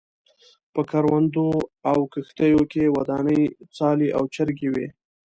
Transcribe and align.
په 0.73 0.81
کروندو 0.89 1.47
او 1.91 1.97
کښتو 2.13 2.59
کې 2.71 2.93
ودانې 2.95 3.41
څالې 3.75 4.07
او 4.17 4.23
چرګۍ 4.35 4.67
وې. 4.73 4.87